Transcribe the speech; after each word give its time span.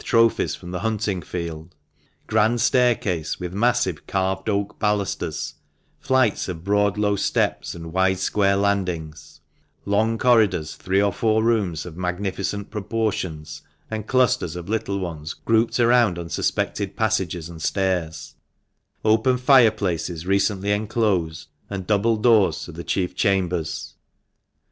423 0.03 0.45
trophies 0.45 0.55
from 0.55 0.71
the 0.71 0.79
hunting 0.79 1.21
field; 1.21 1.75
grand 2.25 2.59
staircase, 2.59 3.39
with 3.39 3.53
massive 3.53 4.07
carved 4.07 4.49
oak 4.49 4.79
balusters, 4.79 5.53
flights 5.99 6.49
of 6.49 6.63
broad 6.63 6.97
low 6.97 7.15
steps, 7.15 7.75
and 7.75 7.93
wide 7.93 8.17
square 8.17 8.55
landings; 8.55 9.41
long 9.85 10.17
corridors, 10.17 10.73
three 10.75 10.99
or 10.99 11.13
four 11.13 11.43
rooms 11.43 11.85
of 11.85 11.97
magnificent 11.97 12.71
proportions, 12.71 13.61
and 13.91 14.07
clusters 14.07 14.55
of 14.55 14.67
little 14.67 14.97
ones 14.97 15.35
grouped 15.35 15.79
around 15.79 16.17
unsuspected 16.17 16.95
passages 16.95 17.47
and 17.47 17.61
stairs; 17.61 18.33
open 19.05 19.37
fire 19.37 19.69
places 19.69 20.25
recently 20.25 20.71
enclosed, 20.71 21.47
and 21.69 21.85
double 21.85 22.17
doors 22.17 22.63
to 22.65 22.71
the 22.71 22.83
chief 22.83 23.13
chambers. 23.13 23.93